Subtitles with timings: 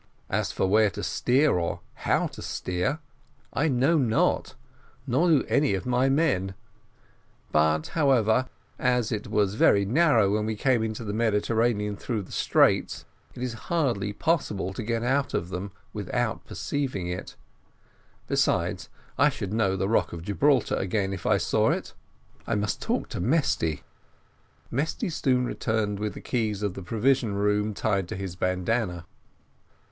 [0.29, 2.97] Then as for where to steer, or how to steer,
[3.53, 4.55] I know not
[5.05, 6.55] nor do any of my men;
[7.51, 8.47] but, however,
[8.79, 13.43] as it was very narrow when we came into the Mediterranean, through the straits, it
[13.43, 17.35] is hardly possible to get out of them without perceiving it:
[18.25, 18.89] besides,
[19.19, 21.93] I should know the rock of Gibraltar again, if I saw it.
[22.47, 23.83] I must talk to Mesty."
[24.71, 29.05] Mesty soon returned with the keys of the provision room tied to his bandana.